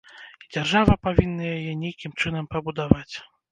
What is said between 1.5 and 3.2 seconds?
яе нейкім чынам пабудаваць.